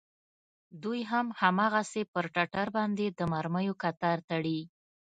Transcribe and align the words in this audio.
دوى 0.81 1.01
هم 1.11 1.27
هماغسې 1.41 2.01
پر 2.13 2.25
ټټر 2.35 2.67
باندې 2.77 3.05
د 3.17 3.19
مرميو 3.31 3.73
کتار 3.83 4.17
تړي. 4.29 4.59